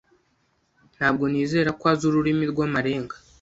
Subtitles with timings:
[0.95, 3.15] Ntabwo nizera ko azi ururimi rw'amarenga.